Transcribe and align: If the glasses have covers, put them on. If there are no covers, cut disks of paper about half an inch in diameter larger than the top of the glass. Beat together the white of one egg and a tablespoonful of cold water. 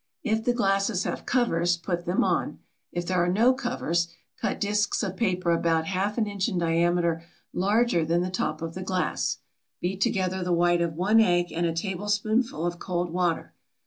If 0.23 0.43
the 0.45 0.51
glasses 0.53 1.03
have 1.03 1.27
covers, 1.27 1.77
put 1.77 2.05
them 2.07 2.23
on. 2.23 2.57
If 2.91 3.05
there 3.05 3.23
are 3.23 3.31
no 3.31 3.53
covers, 3.53 4.07
cut 4.35 4.59
disks 4.59 5.03
of 5.03 5.15
paper 5.15 5.51
about 5.51 5.85
half 5.85 6.17
an 6.17 6.25
inch 6.25 6.47
in 6.49 6.57
diameter 6.57 7.23
larger 7.53 8.03
than 8.03 8.21
the 8.21 8.31
top 8.31 8.63
of 8.63 8.73
the 8.73 8.81
glass. 8.81 9.37
Beat 9.79 10.01
together 10.01 10.43
the 10.43 10.53
white 10.53 10.81
of 10.81 10.95
one 10.95 11.19
egg 11.19 11.51
and 11.51 11.67
a 11.67 11.71
tablespoonful 11.75 12.65
of 12.65 12.79
cold 12.79 13.13
water. 13.13 13.53